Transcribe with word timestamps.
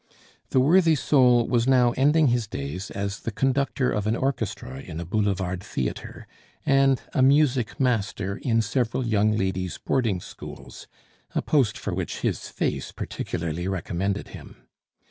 The 0.49 0.59
worthy 0.59 0.95
soul 0.95 1.47
was 1.47 1.67
now 1.67 1.91
ending 1.91 2.29
his 2.29 2.47
days 2.47 2.89
as 2.89 3.19
the 3.19 3.29
conductor 3.29 3.91
of 3.91 4.07
an 4.07 4.15
orchestra 4.15 4.79
in 4.81 4.99
a 4.99 5.05
boulevard 5.05 5.61
theatre, 5.61 6.25
and 6.65 6.99
a 7.13 7.21
music 7.21 7.79
master 7.79 8.37
in 8.37 8.63
several 8.63 9.05
young 9.05 9.37
ladies' 9.37 9.77
boarding 9.77 10.19
schools, 10.19 10.87
a 11.35 11.43
post 11.43 11.77
for 11.77 11.93
which 11.93 12.21
his 12.21 12.47
face 12.49 12.91
particularly 12.91 13.67
recommended 13.67 14.29
him. 14.29 14.67